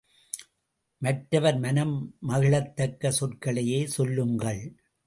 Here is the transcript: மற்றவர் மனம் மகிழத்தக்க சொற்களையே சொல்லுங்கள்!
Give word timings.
மற்றவர் 1.01 1.59
மனம் 1.59 1.95
மகிழத்தக்க 2.27 3.11
சொற்களையே 3.11 3.85
சொல்லுங்கள்! 3.87 4.63